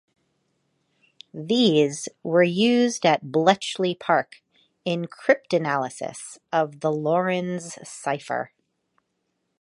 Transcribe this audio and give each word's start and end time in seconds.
These 1.31 2.09
were 2.23 2.41
used 2.41 3.05
at 3.05 3.31
Bletchley 3.31 3.93
Park 3.93 4.41
in 4.83 5.05
Cryptanalysis 5.05 6.39
of 6.51 6.79
the 6.79 6.91
Lorenz 6.91 7.77
cipher. 7.87 8.51